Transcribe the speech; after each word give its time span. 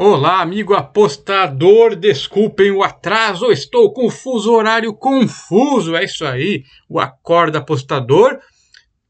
Olá, 0.00 0.42
amigo 0.42 0.74
apostador, 0.74 1.96
desculpem 1.96 2.70
o 2.70 2.84
atraso, 2.84 3.50
estou 3.50 3.92
confuso, 3.92 4.52
horário 4.52 4.94
confuso, 4.94 5.96
é 5.96 6.04
isso 6.04 6.24
aí. 6.24 6.62
O 6.88 7.00
Acorda 7.00 7.58
Apostador 7.58 8.38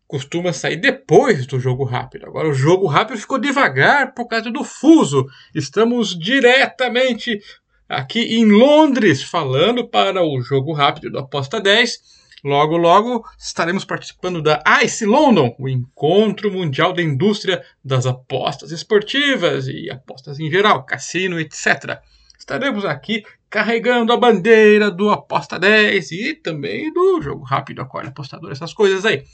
costuma 0.07 0.51
sair 0.51 0.77
depois 0.77 1.47
do 1.47 1.61
jogo 1.61 1.85
rápido. 1.85 2.25
Agora 2.25 2.49
o 2.49 2.55
jogo 2.55 2.87
rápido 2.87 3.19
ficou 3.19 3.39
devagar 3.39 4.15
por 4.15 4.29
causa 4.29 4.51
do 4.51 4.65
fuso. 4.65 5.27
Estamos 5.55 6.19
diretamente 6.19 7.39
aqui 7.87 8.21
em 8.21 8.47
Londres 8.47 9.23
falando 9.23 9.87
para 9.87 10.23
o 10.23 10.41
jogo 10.41 10.73
rápido 10.73 11.11
do 11.11 11.19
Aposta 11.19 11.61
10 11.61 11.99
Logo, 12.45 12.77
logo 12.77 13.25
estaremos 13.37 13.85
participando 13.85 14.41
da 14.41 14.63
ICE 14.83 15.05
London, 15.05 15.55
o 15.59 15.69
encontro 15.69 16.53
mundial 16.53 16.93
da 16.93 17.03
indústria 17.03 17.65
das 17.85 18.07
apostas 18.07 18.71
esportivas 18.71 19.67
e 19.67 19.91
apostas 19.91 20.39
em 20.39 20.51
geral, 20.51 20.85
cassino, 20.85 21.41
etc. 21.41 22.01
Estaremos 22.39 22.85
aqui 22.85 23.25
carregando 23.51 24.13
a 24.13 24.17
bandeira 24.17 24.91
do 24.91 25.11
Aposta 25.11 25.59
10 25.59 26.13
e 26.13 26.35
também 26.35 26.93
do 26.93 27.21
jogo 27.21 27.45
rápido, 27.45 27.83
acorda 27.83 28.11
apostador, 28.11 28.53
essas 28.53 28.73
coisas 28.73 29.05
aí. 29.05 29.25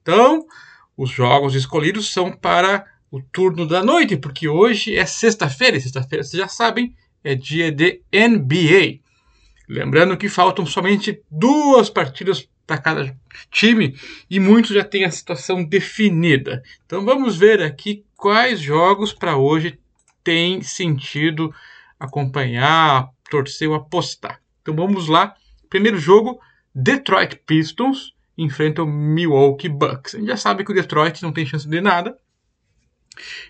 Então, 0.00 0.44
os 0.96 1.10
jogos 1.10 1.54
escolhidos 1.54 2.12
são 2.12 2.30
para 2.30 2.84
o 3.10 3.20
turno 3.20 3.66
da 3.66 3.82
noite, 3.82 4.16
porque 4.16 4.48
hoje 4.48 4.96
é 4.96 5.04
sexta-feira, 5.04 5.76
e 5.76 5.80
sexta-feira 5.80 6.22
vocês 6.22 6.40
já 6.40 6.48
sabem, 6.48 6.94
é 7.24 7.34
dia 7.34 7.72
de 7.72 8.02
NBA. 8.12 9.00
Lembrando 9.68 10.16
que 10.16 10.28
faltam 10.28 10.66
somente 10.66 11.22
duas 11.30 11.88
partidas 11.88 12.48
para 12.66 12.78
cada 12.78 13.16
time 13.50 13.96
e 14.30 14.38
muitos 14.38 14.72
já 14.72 14.84
têm 14.84 15.04
a 15.04 15.10
situação 15.10 15.64
definida. 15.64 16.62
Então 16.86 17.04
vamos 17.04 17.36
ver 17.36 17.62
aqui 17.62 18.04
quais 18.16 18.60
jogos 18.60 19.12
para 19.12 19.36
hoje 19.36 19.78
tem 20.22 20.62
sentido 20.62 21.52
acompanhar, 21.98 23.08
torcer 23.30 23.68
ou 23.68 23.74
apostar. 23.74 24.40
Então 24.60 24.74
vamos 24.74 25.08
lá. 25.08 25.34
Primeiro 25.68 25.98
jogo, 25.98 26.40
Detroit 26.74 27.36
Pistons 27.46 28.14
enfrenta 28.36 28.82
o 28.82 28.86
Milwaukee 28.86 29.68
Bucks. 29.68 30.14
A 30.14 30.18
gente 30.18 30.28
já 30.28 30.36
sabe 30.36 30.64
que 30.64 30.70
o 30.70 30.74
Detroit 30.74 31.22
não 31.22 31.32
tem 31.32 31.46
chance 31.46 31.68
de 31.68 31.80
nada. 31.80 32.16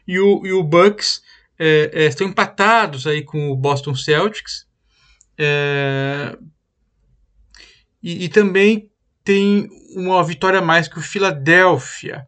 E 0.07 0.19
o, 0.19 0.45
e 0.45 0.53
o 0.53 0.63
Bucks 0.63 1.23
é, 1.59 1.91
é, 1.93 2.07
estão 2.07 2.27
empatados 2.27 3.07
aí 3.07 3.23
com 3.23 3.51
o 3.51 3.57
Boston 3.57 3.95
Celtics. 3.95 4.67
É, 5.39 6.37
e, 8.03 8.25
e, 8.25 8.29
também 8.29 8.91
tem 9.25 9.69
uma 9.95 10.23
vitória 10.25 10.59
a 10.59 10.63
mais 10.63 10.89
que 10.89 10.99
o 10.99 11.03
Philadelphia. 11.03 12.27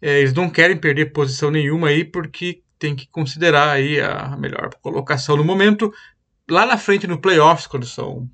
É, 0.00 0.20
eles 0.20 0.32
não 0.32 0.50
querem 0.50 0.76
perder 0.76 1.12
posição 1.12 1.50
nenhuma 1.50 1.88
aí 1.88 2.04
porque 2.04 2.62
tem 2.78 2.94
que 2.94 3.08
considerar 3.08 3.70
aí 3.70 4.00
a 4.00 4.36
melhor 4.36 4.70
colocação 4.80 5.36
no 5.36 5.44
momento. 5.44 5.92
Lá 6.48 6.66
na 6.66 6.76
frente 6.76 7.06
no 7.06 7.20
playoffs, 7.20 7.66
quando 7.66 7.86
são 7.86 8.28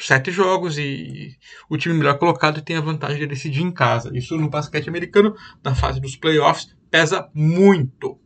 sete 0.00 0.30
jogos 0.30 0.78
e 0.78 1.36
o 1.68 1.76
time 1.76 1.94
melhor 1.94 2.18
colocado 2.18 2.62
tem 2.62 2.76
a 2.76 2.80
vantagem 2.80 3.18
de 3.18 3.26
decidir 3.26 3.62
em 3.62 3.70
casa. 3.70 4.10
Isso 4.14 4.36
no 4.36 4.48
basquete 4.48 4.88
americano, 4.88 5.36
na 5.62 5.74
fase 5.74 6.00
dos 6.00 6.16
playoffs, 6.16 6.74
pesa 6.90 7.28
muito. 7.34 8.18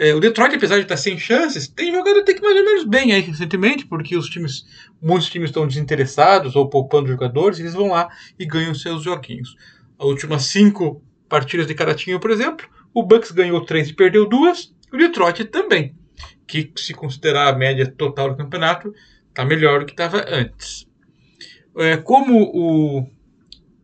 É, 0.00 0.14
o 0.14 0.20
Detroit, 0.20 0.54
apesar 0.54 0.76
de 0.76 0.82
estar 0.82 0.96
sem 0.96 1.18
chances, 1.18 1.66
tem 1.66 1.90
jogado 1.90 2.20
até 2.20 2.32
que 2.32 2.40
mais 2.40 2.56
ou 2.56 2.64
menos 2.64 2.84
bem 2.84 3.12
aí 3.12 3.20
recentemente, 3.20 3.84
porque 3.84 4.16
os 4.16 4.30
times, 4.30 4.64
muitos 5.02 5.28
times 5.28 5.50
estão 5.50 5.66
desinteressados 5.66 6.54
ou 6.54 6.68
poupando 6.68 7.08
jogadores, 7.08 7.58
eles 7.58 7.74
vão 7.74 7.88
lá 7.88 8.08
e 8.38 8.46
ganham 8.46 8.72
seus 8.76 9.02
joguinhos. 9.02 9.56
As 9.98 10.06
últimas 10.06 10.44
cinco 10.44 11.02
partidas 11.28 11.66
de 11.66 11.74
cada 11.74 11.96
time, 11.96 12.16
por 12.20 12.30
exemplo, 12.30 12.64
o 12.94 13.02
Bucks 13.02 13.32
ganhou 13.32 13.60
três 13.64 13.88
e 13.88 13.92
perdeu 13.92 14.28
duas, 14.28 14.72
o 14.92 14.96
Detroit 14.96 15.44
também, 15.46 15.96
que 16.46 16.70
se 16.76 16.94
considerar 16.94 17.48
a 17.48 17.58
média 17.58 17.84
total 17.84 18.30
do 18.30 18.36
campeonato, 18.36 18.94
está 19.28 19.44
melhor 19.44 19.80
do 19.80 19.86
que 19.86 19.92
estava 19.92 20.24
antes. 20.28 20.86
É, 21.76 21.96
como 21.96 22.40
o, 22.54 23.00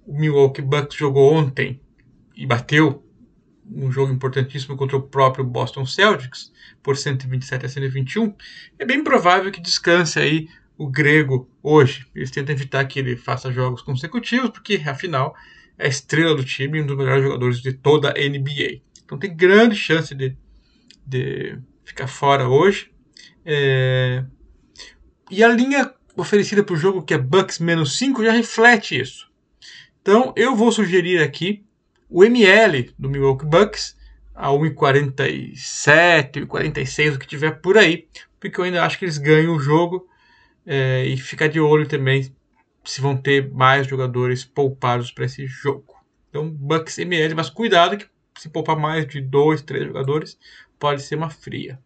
o 0.07 0.17
Milwaukee 0.17 0.63
Bucks 0.63 0.97
jogou 0.97 1.35
ontem 1.35 1.81
e 2.37 2.47
bateu 2.47 3.04
um 3.71 3.91
jogo 3.91 4.13
importantíssimo 4.13 4.77
contra 4.77 4.97
o 4.97 5.03
próprio 5.03 5.45
Boston 5.45 5.87
Celtics, 5.87 6.53
por 6.83 6.97
127 6.97 7.67
a 7.67 7.69
121, 7.69 8.35
é 8.79 8.85
bem 8.85 9.03
provável 9.03 9.51
que 9.51 9.61
descanse 9.61 10.19
aí 10.19 10.49
o 10.77 10.89
grego 10.89 11.49
hoje. 11.63 12.07
Eles 12.15 12.31
tentam 12.31 12.55
evitar 12.55 12.85
que 12.85 12.99
ele 12.99 13.17
faça 13.17 13.53
jogos 13.53 13.83
consecutivos, 13.83 14.51
porque 14.51 14.83
afinal 14.87 15.35
é 15.79 15.87
a 15.87 15.89
estrela 15.89 16.35
do 16.35 16.45
time 16.45 16.83
um 16.83 16.87
dos 16.87 16.97
melhores 16.97 17.23
jogadores 17.23 17.61
de 17.61 17.73
toda 17.73 18.11
a 18.11 18.13
NBA. 18.13 18.83
Então 19.05 19.19
tem 19.19 19.35
grande 19.35 19.77
chance 19.77 20.15
de, 20.15 20.37
de 21.07 21.59
ficar 21.85 22.07
fora 22.07 22.49
hoje. 22.49 22.91
É... 23.45 24.25
E 25.31 25.43
a 25.43 25.49
linha 25.49 25.93
oferecida 26.17 26.63
para 26.63 26.75
o 26.75 26.79
jogo, 26.79 27.03
que 27.03 27.15
é 27.15 27.19
Bucks 27.19 27.59
menos 27.59 27.99
5, 27.99 28.25
já 28.25 28.33
reflete 28.33 29.01
isso. 29.01 29.31
Então 30.01 30.33
eu 30.37 30.55
vou 30.55 30.71
sugerir 30.71 31.23
aqui 31.23 31.65
o 32.09 32.25
ML 32.25 32.93
do 32.99 33.09
Milwaukee 33.09 33.47
Bucks 33.47 33.97
a 34.35 34.49
1,47, 34.49 36.47
1,46, 36.47 37.15
o 37.15 37.19
que 37.19 37.27
tiver 37.27 37.53
por 37.61 37.79
aí, 37.79 38.09
porque 38.41 38.61
eu 38.61 38.65
ainda 38.65 38.85
acho 38.85 38.99
que 38.99 39.05
eles 39.05 39.19
ganham 39.19 39.55
o 39.55 39.61
jogo 39.61 40.09
é, 40.67 41.07
e 41.07 41.17
ficar 41.17 41.49
de 41.49 41.61
olho 41.61 41.87
também 41.87 42.35
se 42.85 43.01
vão 43.01 43.17
ter 43.17 43.51
mais 43.51 43.87
jogadores 43.87 44.45
poupados 44.45 45.11
para 45.11 45.25
esse 45.25 45.47
jogo. 45.47 45.95
Então, 46.29 46.51
Bucks 46.51 46.99
ML, 46.99 47.35
mas 47.35 47.49
cuidado 47.49 47.97
que 47.97 48.07
se 48.37 48.49
poupar 48.49 48.77
mais 48.77 49.07
de 49.07 49.21
dois, 49.21 49.63
três 49.63 49.87
jogadores, 49.87 50.39
pode 50.79 51.03
ser 51.03 51.15
uma 51.15 51.31
fria. 51.31 51.79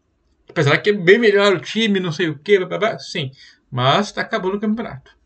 Apesar 0.49 0.79
que 0.79 0.91
é 0.91 0.93
bem 0.95 1.19
melhor 1.19 1.55
o 1.55 1.61
time, 1.61 2.01
não 2.01 2.11
sei 2.11 2.29
o 2.31 2.39
que, 2.39 2.59
sim, 2.99 3.31
mas 3.71 4.07
está 4.07 4.23
acabando 4.23 4.57
o 4.57 4.61
campeonato. 4.61 5.17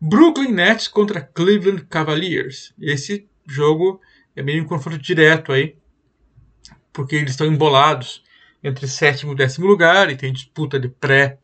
Brooklyn 0.00 0.52
Nets 0.52 0.88
contra 0.88 1.20
Cleveland 1.20 1.86
Cavaliers. 1.86 2.72
Esse 2.80 3.27
jogo 3.48 4.00
é 4.36 4.42
meio 4.42 4.62
um 4.62 4.66
confronto 4.66 4.98
direto 4.98 5.52
aí, 5.52 5.76
porque 6.92 7.16
eles 7.16 7.30
estão 7.30 7.46
embolados 7.46 8.22
entre 8.62 8.86
sétimo 8.86 9.32
e 9.32 9.36
décimo 9.36 9.66
lugar 9.66 10.10
e 10.10 10.16
tem 10.16 10.32
disputa 10.32 10.78
de 10.78 10.88
pré 10.88 11.38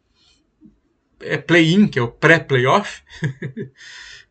é 1.20 1.38
play-in, 1.38 1.88
que 1.88 1.98
é 1.98 2.02
o 2.02 2.08
pré-playoff. 2.08 3.02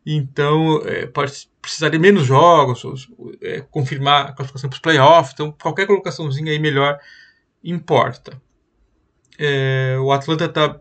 então 0.06 0.80
é, 0.84 1.06
pode 1.06 1.48
precisar 1.60 1.88
de 1.88 1.98
menos 1.98 2.26
jogos, 2.26 3.08
é, 3.40 3.60
confirmar 3.62 4.26
a 4.28 4.32
classificação 4.32 4.70
para 4.70 4.76
os 4.76 4.80
playoffs. 4.80 5.32
Então 5.32 5.52
qualquer 5.52 5.86
colocaçãozinha 5.86 6.52
aí 6.52 6.58
melhor 6.58 6.98
importa. 7.62 8.40
É, 9.38 9.96
o 10.00 10.12
Atlanta 10.12 10.44
está 10.44 10.80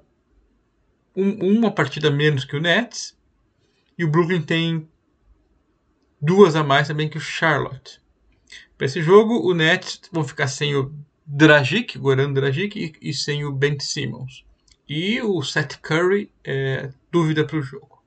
um, 1.16 1.58
uma 1.58 1.72
partida 1.72 2.12
menos 2.12 2.46
que 2.46 2.56
o 2.56 2.62
Nets 2.62 3.18
e 3.98 4.04
o 4.04 4.10
Brooklyn 4.10 4.42
tem 4.42 4.88
duas 6.24 6.56
a 6.56 6.64
mais 6.64 6.88
também 6.88 7.10
que 7.10 7.18
o 7.18 7.22
Charlotte. 7.22 8.02
Para 8.78 8.86
esse 8.86 9.02
jogo, 9.02 9.46
o 9.46 9.54
Nets 9.54 10.02
vão 10.12 10.24
ficar 10.24 10.48
sem 10.48 10.74
o 10.74 10.94
Dragic, 11.26 11.98
Goran 12.00 12.32
Dragic, 12.32 12.80
e, 13.02 13.10
e 13.10 13.14
sem 13.14 13.44
o 13.44 13.52
Ben 13.52 13.78
Simmons. 13.80 14.46
E 14.88 15.22
o 15.22 15.42
Seth 15.44 15.80
Curry 15.82 16.32
é 16.44 16.90
dúvida 17.12 17.46
para 17.46 17.58
o 17.58 17.62
jogo. 17.62 18.02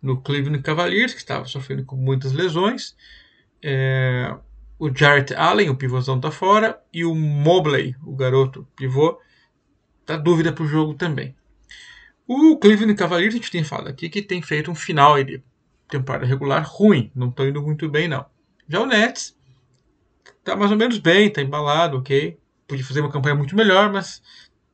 No 0.00 0.20
Cleveland 0.20 0.62
Cavaliers, 0.62 1.12
que 1.12 1.20
estava 1.20 1.44
sofrendo 1.46 1.84
com 1.84 1.96
muitas 1.96 2.32
lesões, 2.32 2.96
é, 3.60 4.34
o 4.78 4.88
Jarrett 4.94 5.34
Allen, 5.34 5.70
o 5.70 5.76
pivôzão, 5.76 6.16
está 6.16 6.30
fora, 6.30 6.80
e 6.92 7.04
o 7.04 7.14
Mobley, 7.14 7.94
o 8.04 8.14
garoto 8.14 8.66
pivô, 8.76 9.20
está 10.00 10.16
dúvida 10.16 10.52
para 10.52 10.64
o 10.64 10.68
jogo 10.68 10.94
também. 10.94 11.34
O 12.26 12.56
Cleveland 12.56 12.94
Cavaliers, 12.94 13.34
a 13.34 13.36
gente 13.36 13.50
tem 13.50 13.64
falado 13.64 13.88
aqui, 13.88 14.08
que 14.08 14.22
tem 14.22 14.42
feito 14.42 14.70
um 14.70 14.74
final 14.74 15.22
de 15.22 15.42
temporada 15.92 16.24
regular 16.24 16.66
ruim, 16.66 17.10
não 17.14 17.28
estão 17.28 17.46
indo 17.46 17.62
muito 17.62 17.86
bem 17.88 18.08
não. 18.08 18.24
Já 18.66 18.80
o 18.80 18.86
Nets 18.86 19.36
está 20.38 20.56
mais 20.56 20.70
ou 20.70 20.76
menos 20.76 20.98
bem, 20.98 21.26
está 21.28 21.42
embalado, 21.42 21.98
ok. 21.98 22.38
Podia 22.66 22.84
fazer 22.84 23.00
uma 23.00 23.12
campanha 23.12 23.34
muito 23.34 23.54
melhor, 23.54 23.92
mas 23.92 24.22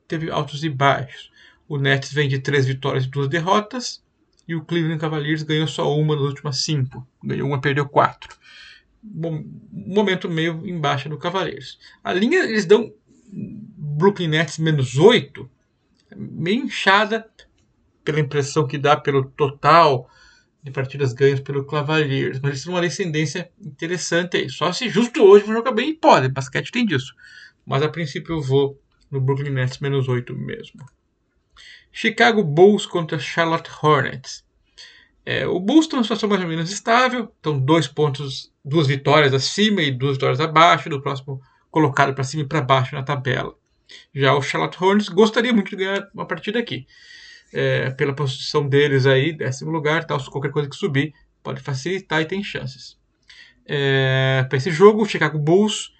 teve 0.07 0.31
altos 0.31 0.63
e 0.63 0.69
baixos. 0.69 1.29
O 1.67 1.77
Nets 1.77 2.13
vem 2.13 2.29
de 2.29 2.39
três 2.39 2.65
vitórias 2.65 3.03
e 3.03 3.09
duas 3.09 3.27
derrotas, 3.27 4.01
e 4.47 4.55
o 4.55 4.63
Cleveland 4.63 4.99
Cavaliers 4.99 5.43
ganhou 5.43 5.67
só 5.67 5.93
uma 5.93 6.15
nas 6.15 6.23
últimas 6.23 6.63
cinco. 6.63 7.05
Ganhou 7.21 7.47
uma, 7.47 7.59
perdeu 7.59 7.87
quatro. 7.87 8.35
Bom, 9.03 9.43
momento 9.71 10.29
meio 10.29 10.65
embaixo 10.65 11.09
do 11.09 11.17
Cavaliers. 11.17 11.77
A 12.01 12.13
linha 12.13 12.39
eles 12.45 12.65
dão 12.65 12.91
Brooklyn 13.31 14.29
Nets 14.29 14.57
menos 14.57 14.97
oito, 14.97 15.49
meio 16.15 16.63
inchada 16.63 17.29
pela 18.03 18.21
impressão 18.21 18.65
que 18.65 18.77
dá 18.77 18.95
pelo 18.95 19.25
total 19.25 20.09
de 20.61 20.71
partidas 20.71 21.13
ganhas 21.13 21.39
pelo 21.39 21.65
Cavaliers, 21.65 22.39
mas 22.39 22.51
eles 22.51 22.63
têm 22.63 22.73
uma 22.73 22.81
descendência 22.81 23.49
interessante 23.59 24.37
aí. 24.37 24.49
Só 24.49 24.71
se 24.73 24.89
justo 24.89 25.21
hoje 25.23 25.45
vão 25.45 25.55
jogar 25.55 25.71
bem, 25.71 25.95
pode, 25.95 26.27
basquete 26.29 26.71
tem 26.71 26.85
disso. 26.85 27.13
Mas 27.65 27.81
a 27.81 27.89
princípio 27.89 28.35
eu 28.35 28.41
vou 28.41 28.81
no 29.09 29.21
Brooklyn 29.21 29.51
Nets 29.51 29.79
menos 29.79 30.07
8 30.07 30.35
mesmo. 30.35 30.85
Chicago 31.91 32.43
Bulls 32.43 32.85
contra 32.85 33.17
Charlotte 33.17 33.69
Hornets. 33.81 34.43
É, 35.25 35.45
o 35.47 35.59
Bulls 35.59 35.85
está 35.85 35.95
numa 35.95 36.03
situação 36.03 36.29
mais 36.29 36.41
ou 36.41 36.47
menos 36.47 36.71
estável, 36.71 37.31
estão 37.35 37.59
dois 37.59 37.87
pontos, 37.87 38.51
duas 38.63 38.87
vitórias 38.87 39.33
acima 39.33 39.81
e 39.81 39.91
duas 39.91 40.13
vitórias 40.13 40.39
abaixo 40.39 40.89
do 40.89 41.01
próximo 41.01 41.41
colocado 41.69 42.13
para 42.13 42.23
cima 42.23 42.43
e 42.43 42.47
para 42.47 42.61
baixo 42.61 42.95
na 42.95 43.03
tabela. 43.03 43.55
Já 44.13 44.33
o 44.33 44.41
Charlotte 44.41 44.83
Hornets 44.83 45.09
gostaria 45.09 45.53
muito 45.53 45.69
de 45.69 45.77
ganhar 45.77 46.09
uma 46.13 46.25
partida 46.25 46.59
aqui. 46.59 46.85
É, 47.51 47.89
pela 47.91 48.13
posição 48.13 48.67
deles 48.67 49.05
aí, 49.05 49.33
décimo 49.33 49.71
lugar, 49.71 50.05
tal, 50.05 50.23
qualquer 50.25 50.51
coisa 50.51 50.69
que 50.69 50.75
subir 50.75 51.13
pode 51.41 51.61
facilitar 51.61 52.21
e 52.21 52.25
tem 52.25 52.43
chances. 52.43 52.97
É, 53.65 54.45
para 54.47 54.57
esse 54.57 54.71
jogo, 54.71 55.01
o 55.01 55.05
Chicago 55.05 55.39
Bulls 55.39 55.93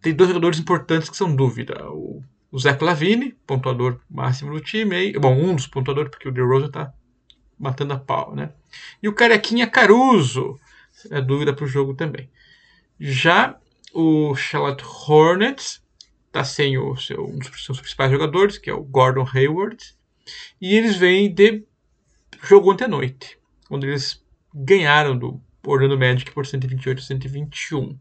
tem 0.00 0.14
dois 0.14 0.28
jogadores 0.28 0.58
importantes 0.58 1.08
que 1.08 1.16
são 1.16 1.34
dúvida. 1.34 1.88
O, 1.90 2.22
o 2.50 2.58
Zach 2.58 2.82
Lavine, 2.82 3.36
pontuador 3.46 4.00
máximo 4.10 4.52
do 4.52 4.60
time, 4.60 5.12
bom, 5.14 5.34
um 5.34 5.54
dos 5.54 5.66
pontuadores, 5.66 6.10
porque 6.10 6.28
o 6.28 6.32
DeRozan 6.32 6.66
está 6.66 6.92
matando 7.58 7.94
a 7.94 7.98
pau, 7.98 8.34
né? 8.34 8.52
E 9.02 9.08
o 9.08 9.14
Carequinha 9.14 9.66
Caruso, 9.66 10.58
é 11.10 11.20
dúvida 11.20 11.52
para 11.52 11.64
o 11.64 11.68
jogo 11.68 11.94
também. 11.94 12.28
Já 12.98 13.56
o 13.92 14.34
Charlotte 14.34 14.84
Hornets 14.84 15.82
está 16.26 16.44
sem 16.44 16.76
o 16.76 16.96
seu, 16.96 17.24
um 17.24 17.38
dos 17.38 17.64
seus 17.64 17.80
principais 17.80 18.10
jogadores, 18.10 18.58
que 18.58 18.68
é 18.68 18.74
o 18.74 18.82
Gordon 18.82 19.26
Hayward, 19.34 19.78
e 20.60 20.74
eles 20.74 20.96
vêm 20.96 21.32
de 21.32 21.64
jogo 22.42 22.72
ontem 22.72 22.84
à 22.84 22.88
noite, 22.88 23.38
onde 23.70 23.86
eles 23.86 24.24
ganharam 24.54 25.16
do 25.16 25.40
Orlando 25.64 25.98
Magic 25.98 26.30
por 26.32 26.46
128 26.46 26.98
a 26.98 27.02
121. 27.02 27.98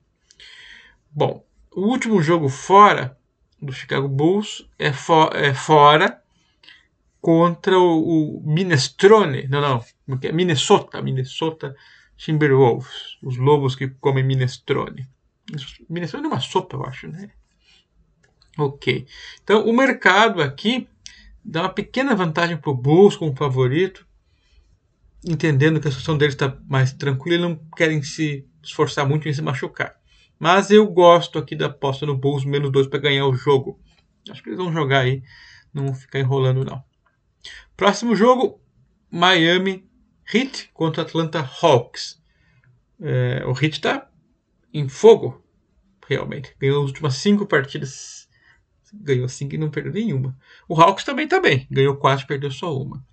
Bom, 1.11 1.45
o 1.71 1.81
último 1.81 2.21
jogo 2.21 2.49
fora 2.49 3.17
do 3.61 3.73
Chicago 3.73 4.07
Bulls 4.07 4.67
é, 4.77 4.93
fo 4.93 5.29
é 5.33 5.53
fora 5.53 6.21
contra 7.21 7.77
o, 7.79 8.37
o 8.37 8.43
Minestrone, 8.45 9.47
não, 9.47 9.61
não, 9.61 10.19
é? 10.21 10.31
Minnesota, 10.31 11.01
Minnesota 11.01 11.75
Timberwolves, 12.17 13.17
os 13.21 13.37
lobos 13.37 13.75
que 13.75 13.89
comem 13.89 14.23
minestrone. 14.23 15.07
Minestrone 15.89 16.25
é 16.25 16.27
uma 16.29 16.39
sopa, 16.39 16.77
eu 16.77 16.85
acho, 16.85 17.07
né? 17.07 17.29
Ok. 18.57 19.05
Então, 19.43 19.65
o 19.65 19.73
mercado 19.73 20.41
aqui 20.41 20.87
dá 21.45 21.61
uma 21.61 21.69
pequena 21.69 22.15
vantagem 22.15 22.57
para 22.57 22.71
o 22.71 22.75
Bulls 22.75 23.15
como 23.15 23.35
favorito, 23.35 24.05
entendendo 25.23 25.79
que 25.79 25.87
a 25.87 25.91
situação 25.91 26.17
deles 26.17 26.33
está 26.33 26.57
mais 26.67 26.91
tranquila 26.91 27.35
e 27.35 27.39
não 27.39 27.55
querem 27.77 28.01
se 28.01 28.47
esforçar 28.63 29.07
muito 29.07 29.29
em 29.29 29.33
se 29.33 29.41
machucar. 29.41 29.95
Mas 30.39 30.71
eu 30.71 30.85
gosto 30.87 31.37
aqui 31.37 31.55
da 31.55 31.67
aposta 31.67 32.05
no 32.05 32.17
Bulls 32.17 32.43
menos 32.43 32.71
dois 32.71 32.87
para 32.87 32.99
ganhar 32.99 33.27
o 33.27 33.35
jogo. 33.35 33.79
Acho 34.29 34.41
que 34.41 34.49
eles 34.49 34.57
vão 34.57 34.73
jogar 34.73 35.01
aí, 35.01 35.23
não 35.71 35.93
ficar 35.93 36.19
enrolando 36.19 36.65
não. 36.65 36.83
Próximo 37.77 38.15
jogo, 38.15 38.59
Miami 39.09 39.87
Heat 40.33 40.71
contra 40.73 41.03
Atlanta 41.03 41.47
Hawks. 41.61 42.21
É, 42.99 43.43
o 43.45 43.51
Heat 43.51 43.75
está 43.75 44.09
em 44.73 44.89
fogo, 44.89 45.43
realmente. 46.07 46.55
Ganhou 46.59 46.83
as 46.83 46.89
últimas 46.89 47.15
cinco 47.15 47.45
partidas. 47.45 48.24
Ganhou 49.01 49.27
cinco 49.29 49.55
e 49.55 49.57
não 49.57 49.69
perdeu 49.69 49.93
nenhuma. 49.93 50.37
O 50.67 50.79
Hawks 50.79 51.03
também 51.03 51.25
está 51.25 51.39
bem. 51.39 51.67
Ganhou 51.69 51.95
quatro 51.95 52.25
e 52.25 52.27
perdeu 52.27 52.51
só 52.51 52.75
uma. 52.75 53.05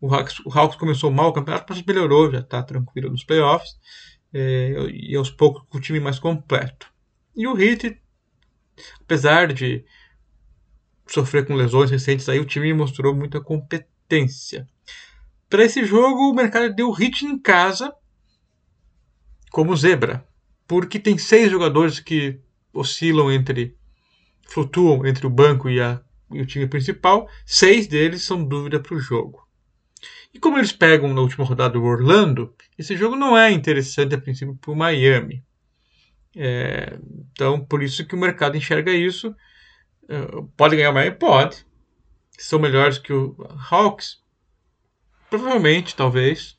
O 0.00 0.12
Hawks, 0.12 0.40
o 0.40 0.50
Hawks 0.50 0.76
começou 0.76 1.10
mal 1.10 1.28
o 1.28 1.32
campeonato, 1.32 1.66
mas 1.68 1.82
melhorou, 1.82 2.30
já 2.30 2.40
está 2.40 2.62
tranquilo 2.62 3.10
nos 3.10 3.24
playoffs. 3.24 3.76
É, 4.34 4.74
e 4.90 5.14
aos 5.14 5.30
poucos 5.30 5.62
com 5.68 5.78
o 5.78 5.80
time 5.80 6.00
mais 6.00 6.18
completo. 6.18 6.90
E 7.36 7.46
o 7.46 7.58
Heat, 7.58 8.00
apesar 9.00 9.52
de 9.52 9.84
sofrer 11.06 11.46
com 11.46 11.54
lesões 11.54 11.90
recentes, 11.90 12.28
aí 12.28 12.40
o 12.40 12.44
time 12.44 12.72
mostrou 12.72 13.14
muita 13.14 13.40
competência. 13.40 14.66
Para 15.48 15.64
esse 15.64 15.84
jogo, 15.84 16.30
o 16.30 16.34
mercado 16.34 16.74
deu 16.74 16.90
hit 16.90 17.26
em 17.26 17.38
casa 17.38 17.94
como 19.50 19.76
zebra, 19.76 20.26
porque 20.66 20.98
tem 20.98 21.18
seis 21.18 21.50
jogadores 21.50 22.00
que 22.00 22.40
oscilam 22.72 23.30
entre, 23.30 23.76
flutuam 24.52 25.06
entre 25.06 25.26
o 25.26 25.30
banco 25.30 25.70
e, 25.70 25.80
a, 25.80 26.00
e 26.30 26.40
o 26.40 26.46
time 26.46 26.66
principal. 26.66 27.28
Seis 27.46 27.86
deles 27.86 28.22
são 28.22 28.44
dúvida 28.44 28.78
para 28.78 28.94
o 28.94 29.00
jogo. 29.00 29.46
E 30.34 30.38
como 30.38 30.58
eles 30.58 30.72
pegam 30.72 31.12
na 31.12 31.20
última 31.20 31.44
rodada 31.44 31.78
o 31.78 31.84
Orlando, 31.84 32.54
esse 32.78 32.96
jogo 32.96 33.16
não 33.16 33.36
é 33.36 33.50
interessante 33.50 34.14
a 34.14 34.20
princípio 34.20 34.56
para 34.56 34.70
o 34.70 34.76
Miami. 34.76 35.42
É, 36.34 36.98
então, 37.32 37.64
por 37.64 37.82
isso 37.82 38.06
que 38.06 38.14
o 38.14 38.18
mercado 38.18 38.56
enxerga 38.56 38.92
isso. 38.92 39.34
É, 40.08 40.16
pode 40.56 40.76
ganhar 40.76 40.90
o 40.90 40.94
Miami? 40.94 41.16
Pode. 41.16 41.64
São 42.38 42.58
melhores 42.58 42.98
que 42.98 43.12
o 43.12 43.36
Hawks? 43.70 44.20
Provavelmente, 45.28 45.94
talvez. 45.94 46.58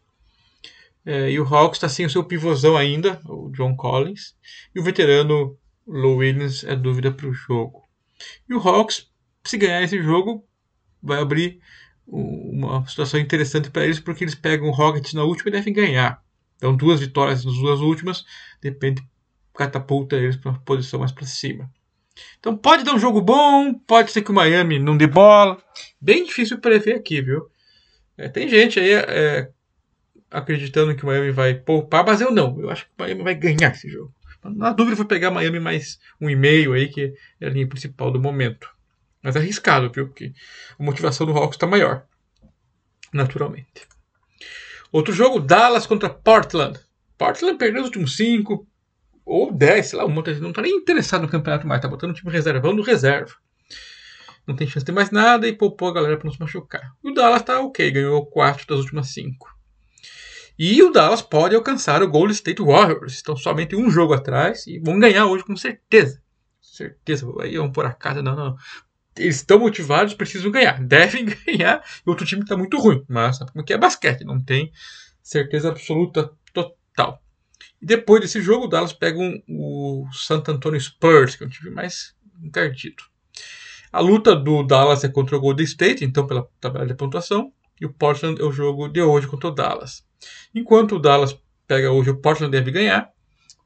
É, 1.06 1.32
e 1.32 1.40
o 1.40 1.44
Hawks 1.44 1.78
está 1.78 1.90
sem 1.90 2.06
o 2.06 2.10
seu 2.10 2.24
pivôzão 2.24 2.78
ainda, 2.78 3.20
o 3.26 3.52
John 3.52 3.76
Collins. 3.76 4.36
E 4.74 4.80
o 4.80 4.84
veterano 4.84 5.58
Lou 5.86 6.18
Williams 6.18 6.64
é 6.64 6.76
dúvida 6.76 7.12
para 7.12 7.28
o 7.28 7.34
jogo. 7.34 7.83
E 8.48 8.54
o 8.54 8.60
Hawks, 8.60 9.10
se 9.44 9.58
ganhar 9.58 9.82
esse 9.82 10.02
jogo, 10.02 10.46
vai 11.02 11.20
abrir 11.20 11.60
uma 12.06 12.86
situação 12.88 13.20
interessante 13.20 13.70
para 13.70 13.84
eles, 13.86 14.00
porque 14.00 14.24
eles 14.24 14.36
pegam 14.36 14.68
o 14.68 14.72
Rockets 14.72 15.14
na 15.14 15.24
última 15.24 15.50
e 15.50 15.54
devem 15.54 15.74
ganhar. 15.74 16.22
Então, 16.58 16.76
duas 16.76 17.00
vitórias 17.00 17.44
nas 17.44 17.56
duas 17.56 17.80
últimas, 17.80 18.24
de 18.62 18.70
repente, 18.70 19.04
catapulta 19.54 20.16
eles 20.16 20.36
para 20.36 20.52
uma 20.52 20.60
posição 20.60 21.00
mais 21.00 21.12
para 21.12 21.26
cima. 21.26 21.70
Então, 22.40 22.56
pode 22.56 22.84
dar 22.84 22.94
um 22.94 23.00
jogo 23.00 23.22
bom, 23.22 23.74
pode 23.74 24.12
ser 24.12 24.22
que 24.22 24.32
o 24.32 24.34
Miami 24.34 24.80
não 24.80 24.96
dê 24.96 25.08
bola. 25.08 25.58
Bem 26.00 26.26
difícil 26.26 26.60
prever 26.60 26.96
aqui, 26.96 27.22
viu? 27.22 27.50
É, 28.18 28.30
tem 28.30 28.48
gente 28.48 28.80
aí 28.80 28.94
é, 28.94 29.50
acreditando 30.30 30.96
que 30.96 31.04
o 31.04 31.08
Miami 31.08 31.32
vai 31.32 31.56
poupar, 31.56 32.06
mas 32.06 32.22
eu 32.22 32.32
não. 32.32 32.60
Eu 32.60 32.70
acho 32.70 32.86
que 32.86 32.92
o 32.98 33.02
Miami 33.02 33.24
vai 33.24 33.36
ganhar 33.36 33.72
esse 33.72 33.90
jogo. 33.90 34.14
Na 34.44 34.72
dúvida, 34.72 34.96
vou 34.96 35.06
pegar 35.06 35.32
Miami 35.32 35.60
mais 35.60 36.00
um 36.20 36.30
e 36.30 36.36
meio 36.36 36.74
aí, 36.74 36.88
que 36.88 37.14
é 37.40 37.48
a 37.48 37.50
linha 37.50 37.68
principal 37.68 38.12
do 38.12 38.20
momento. 38.20 38.70
Mas 39.22 39.36
é 39.36 39.40
arriscado, 39.40 39.90
viu? 39.92 40.08
Porque 40.08 40.34
a 40.78 40.84
motivação 40.84 41.26
do 41.26 41.34
Hawks 41.34 41.56
está 41.56 41.66
maior. 41.66 42.06
Naturalmente. 43.14 43.88
Outro 44.92 45.14
jogo, 45.14 45.40
Dallas 45.40 45.88
contra 45.88 46.10
Portland. 46.10 46.80
Portland 47.18 47.58
perdeu 47.58 47.82
os 47.82 47.88
últimos 47.88 48.16
5 48.18 48.68
ou 49.26 49.52
10, 49.54 49.86
sei 49.86 50.00
lá, 50.00 50.06
um 50.06 50.10
monte 50.10 50.34
de 50.34 50.42
não 50.42 50.50
está 50.50 50.62
nem 50.62 50.76
interessado 50.76 51.22
no 51.22 51.30
campeonato 51.30 51.66
mais, 51.66 51.82
tá 51.82 51.88
botando 51.88 52.12
o 52.12 52.14
time 52.14 52.32
reservando 52.32 52.82
reserva 52.82 53.34
não 54.46 54.56
tem 54.56 54.68
chance 54.68 54.86
de 54.86 54.92
mais 54.92 55.10
nada 55.10 55.48
e 55.48 55.54
poupou 55.54 55.88
a 55.88 55.94
galera 55.94 56.18
para 56.18 56.26
não 56.26 56.34
se 56.34 56.40
machucar. 56.40 56.94
E 57.04 57.10
o 57.10 57.14
Dallas 57.14 57.42
está 57.42 57.60
ok, 57.62 57.92
ganhou 57.92 58.26
4 58.26 58.68
das 58.68 58.80
últimas 58.80 59.14
5. 59.14 59.48
E 60.58 60.82
o 60.84 60.92
Dallas 60.92 61.22
pode 61.22 61.56
alcançar 61.56 62.04
o 62.04 62.08
Golden 62.08 62.34
State 62.34 62.62
Warriors. 62.62 63.14
Estão 63.14 63.36
somente 63.36 63.76
um 63.76 63.90
jogo 63.90 64.14
atrás 64.14 64.68
e 64.68 64.80
vão 64.80 65.00
ganhar 65.00 65.26
hoje 65.26 65.44
com 65.44 65.56
certeza. 65.56 66.22
Certeza. 66.62 67.28
Aí 67.40 67.58
vão 67.58 67.72
por 67.72 67.86
acaso, 67.86 68.22
não, 68.22 68.36
não. 68.36 68.56
Eles 69.18 69.38
estão 69.38 69.60
motivados, 69.60 70.14
precisam 70.14 70.52
ganhar. 70.52 70.80
Devem 70.84 71.26
ganhar. 71.46 71.84
E 72.06 72.10
outro 72.10 72.26
time 72.26 72.44
está 72.44 72.56
muito 72.56 72.78
ruim. 72.80 73.04
Mas 73.08 73.38
sabe 73.38 73.52
como 73.52 73.66
é 73.68 73.78
basquete? 73.78 74.24
Não 74.24 74.42
tem 74.42 74.72
certeza 75.22 75.70
absoluta 75.70 76.32
total. 76.54 77.22
E 77.82 77.86
depois 77.86 78.22
desse 78.22 78.42
jogo, 78.42 78.66
o 78.66 78.68
Dallas 78.68 78.94
pega 78.94 79.18
um, 79.20 79.42
o 79.48 80.08
Santo 80.14 80.52
Antonio 80.52 80.80
Spurs, 80.80 81.36
que 81.36 81.44
é 81.44 81.48
um 81.48 81.50
time 81.50 81.70
mais 81.70 82.16
encardido. 82.42 83.04
A 83.92 84.00
luta 84.00 84.36
do 84.36 84.64
Dallas 84.64 85.04
é 85.04 85.10
contra 85.10 85.36
o 85.36 85.40
Golden 85.40 85.66
State, 85.66 86.04
então 86.04 86.26
pela 86.26 86.48
tabela 86.60 86.86
de 86.86 86.96
pontuação, 86.96 87.54
e 87.84 87.86
o 87.86 87.94
Portland 87.94 88.42
é 88.42 88.46
o 88.46 88.52
jogo 88.52 88.88
de 88.88 89.02
hoje 89.02 89.28
contra 89.28 89.50
o 89.50 89.52
Dallas. 89.52 90.06
Enquanto 90.56 90.96
o 90.96 91.00
Dallas 91.00 91.38
pega 91.68 91.92
hoje, 91.92 92.12
o 92.12 92.16
Portland 92.16 92.50
deve 92.50 92.72
ganhar. 92.72 93.12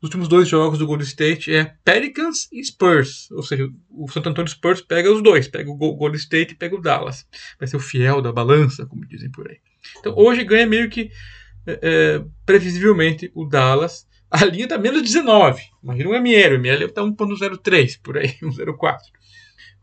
Os 0.02 0.08
últimos 0.08 0.28
dois 0.28 0.48
jogos 0.48 0.80
do 0.80 0.88
Golden 0.88 1.06
State 1.06 1.54
é 1.54 1.76
Pelicans 1.86 2.48
e 2.52 2.64
Spurs, 2.64 3.30
ou 3.32 3.44
seja, 3.44 3.70
o 3.90 4.08
Santo 4.10 4.30
Antonio 4.30 4.50
Spurs 4.50 4.82
pega 4.82 5.12
os 5.12 5.22
dois, 5.22 5.48
pega 5.48 5.70
o 5.70 5.76
Golden 5.76 6.18
State 6.18 6.54
e 6.54 6.58
pega 6.58 6.76
o 6.76 6.82
Dallas. 6.82 7.28
Vai 7.60 7.68
ser 7.68 7.78
o 7.78 7.80
fiel 7.80 8.22
da 8.22 8.32
balança, 8.32 8.88
como 8.88 9.06
dizem 9.06 9.32
por 9.32 9.48
aí. 9.48 9.58
Então 10.00 10.14
hoje 10.16 10.44
ganha 10.44 10.66
meio 10.66 10.90
que 10.90 11.12
é, 11.68 11.80
é 11.82 12.26
previsivelmente 12.44 13.32
o 13.36 13.46
Dallas. 13.46 14.08
A 14.32 14.44
linha 14.46 14.64
está 14.64 14.80
menos 14.80 15.02
19. 15.04 15.62
Imagina 15.84 16.10
o 16.10 16.16
ML, 16.16 16.56
o 16.56 16.58
ML 16.58 16.86
está 16.86 17.02
1.03 17.04 18.00
por 18.02 18.18
aí, 18.18 18.30
1.04 18.42 18.98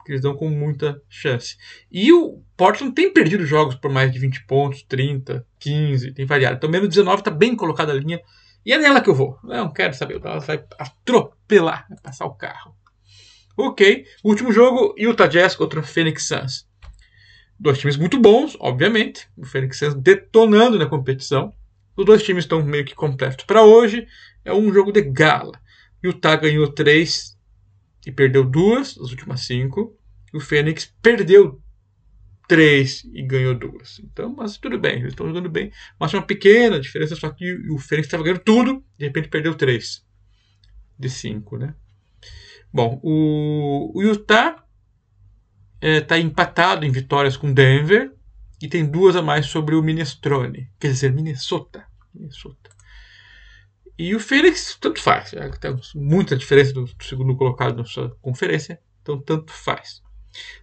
que 0.05 0.13
eles 0.13 0.21
dão 0.21 0.37
com 0.37 0.49
muita 0.49 1.01
chance. 1.09 1.57
E 1.91 2.13
o 2.13 2.43
Portland 2.57 2.95
tem 2.95 3.13
perdido 3.13 3.47
jogos 3.47 3.75
por 3.75 3.91
mais 3.91 4.13
de 4.13 4.19
20 4.19 4.47
pontos, 4.47 4.83
30, 4.83 5.45
15, 5.59 6.13
tem 6.13 6.27
variado. 6.27 6.57
Então, 6.57 6.71
menos 6.71 6.89
19 6.89 7.21
está 7.21 7.31
bem 7.31 7.57
colocada 7.57 7.93
a 7.93 7.95
linha. 7.95 8.21
E 8.65 8.73
é 8.73 8.79
nela 8.79 9.01
que 9.01 9.11
eu 9.11 9.15
vou. 9.15 9.39
Não 9.43 9.73
quero 9.73 9.95
saber, 9.95 10.17
o 10.17 10.21
Dallas 10.21 10.47
vai 10.47 10.65
atropelar, 10.79 11.87
vai 11.89 11.99
passar 12.03 12.27
o 12.27 12.35
carro. 12.35 12.75
Ok, 13.57 14.05
último 14.25 14.53
jogo, 14.53 14.95
Utah 14.99 15.29
Jazz 15.29 15.55
contra 15.55 15.83
Phoenix 15.83 16.27
Suns. 16.27 16.67
Dois 17.59 17.79
times 17.79 17.97
muito 17.97 18.19
bons, 18.19 18.57
obviamente. 18.59 19.29
O 19.37 19.47
Phoenix 19.47 19.79
Suns 19.79 19.95
detonando 19.95 20.79
na 20.79 20.87
competição. 20.87 21.55
Os 21.97 22.05
dois 22.05 22.23
times 22.23 22.45
estão 22.45 22.65
meio 22.65 22.85
que 22.85 22.95
completos 22.95 23.45
para 23.45 23.63
hoje. 23.63 24.07
É 24.45 24.53
um 24.53 24.73
jogo 24.73 24.91
de 24.91 25.03
gala. 25.03 25.53
Utah 26.03 26.37
ganhou 26.37 26.67
três 26.73 27.34
e 28.07 28.13
perdeu 28.13 28.45
duas 28.45 28.95
das 28.95 29.11
últimas 29.11 29.41
cinco. 29.43 29.97
O 30.33 30.41
Fênix 30.41 30.93
perdeu 31.01 31.61
três 32.47 33.05
e 33.13 33.23
ganhou 33.23 33.55
duas. 33.55 34.01
Então, 34.01 34.35
mas 34.37 34.59
tudo 34.59 34.79
bem, 34.79 34.99
eles 34.99 35.13
estão 35.13 35.27
jogando 35.27 35.49
bem. 35.49 35.73
Mas 35.99 36.13
uma 36.13 36.23
pequena 36.23 36.81
diferença, 36.81 37.17
só 37.17 37.31
que 37.31 37.55
o 37.71 37.79
Fênix 37.79 38.07
estava 38.07 38.23
ganhando 38.23 38.41
tudo, 38.41 38.85
de 38.99 39.07
repente 39.07 39.29
perdeu 39.29 39.55
três 39.55 40.05
de 40.99 41.09
cinco, 41.09 41.57
né? 41.57 41.75
Bom, 42.73 43.01
o, 43.03 43.93
o 43.95 44.03
Utah 44.03 44.65
está 45.81 46.17
é, 46.17 46.21
empatado 46.21 46.85
em 46.85 46.91
vitórias 46.91 47.37
com 47.37 47.53
Denver 47.53 48.13
e 48.61 48.69
tem 48.69 48.85
duas 48.85 49.17
a 49.17 49.23
mais 49.23 49.47
sobre 49.47 49.75
o 49.75 49.83
Minestrone, 49.83 50.71
quer 50.79 50.89
dizer, 50.89 51.13
Minnesota. 51.13 51.87
Minnesota. 52.15 52.74
E 53.99 54.15
o 54.15 54.21
Phoenix, 54.21 54.77
tanto 54.81 55.01
faz. 55.01 55.31
Já 55.31 55.49
tem 55.51 55.77
muita 55.95 56.37
diferença 56.37 56.73
do 56.73 56.89
segundo 57.01 57.37
colocado 57.37 57.77
na 57.77 57.85
sua 57.85 58.17
conferência, 58.21 58.81
então 59.03 59.21
tanto 59.21 59.53
faz. 59.53 60.03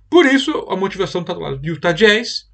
Por 0.09 0.25
isso, 0.25 0.51
a 0.69 0.75
motivação 0.75 1.21
está 1.21 1.33
do 1.33 1.39
lado 1.39 1.57
de 1.59 1.69
Utah 1.69 1.93
Jazz 1.93 2.49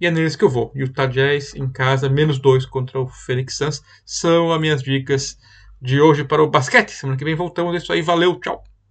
e 0.00 0.06
é 0.06 0.10
neles 0.10 0.36
que 0.36 0.44
eu 0.44 0.48
vou. 0.48 0.72
Utah 0.74 1.06
Jazz 1.06 1.54
em 1.54 1.68
casa, 1.70 2.08
menos 2.08 2.38
dois 2.38 2.64
contra 2.64 3.00
o 3.00 3.08
Phoenix 3.08 3.56
Suns. 3.56 3.82
São 4.04 4.52
as 4.52 4.60
minhas 4.60 4.82
dicas 4.82 5.36
de 5.82 6.00
hoje 6.00 6.24
para 6.24 6.42
o 6.42 6.48
basquete. 6.48 6.90
Semana 6.90 7.18
que 7.18 7.24
vem 7.24 7.34
voltamos. 7.34 7.74
É 7.74 7.78
isso 7.78 7.92
aí. 7.92 8.00
Valeu, 8.00 8.38
tchau. 8.40 8.64